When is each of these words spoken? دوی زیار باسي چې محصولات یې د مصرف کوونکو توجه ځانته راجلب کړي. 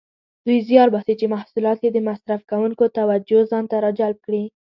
دوی 0.45 0.59
زیار 0.69 0.87
باسي 0.93 1.13
چې 1.19 1.25
محصولات 1.33 1.79
یې 1.81 1.89
د 1.93 1.97
مصرف 2.09 2.41
کوونکو 2.51 2.83
توجه 2.97 3.39
ځانته 3.51 3.75
راجلب 3.85 4.17
کړي. 4.25 4.43